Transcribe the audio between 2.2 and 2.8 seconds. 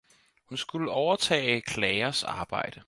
arbejde.